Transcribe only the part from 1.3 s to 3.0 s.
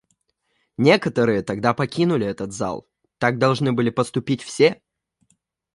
тогда покинули этот зал;